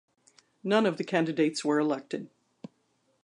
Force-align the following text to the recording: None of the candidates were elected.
None 0.63 0.87
of 0.87 0.97
the 0.97 1.03
candidates 1.03 1.63
were 1.63 1.77
elected. 1.77 2.27